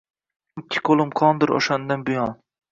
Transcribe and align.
Ikki 0.61 0.81
qo’lim 0.89 1.13
qondir 1.21 1.55
o’shandan 1.61 2.09
buyon». 2.11 2.37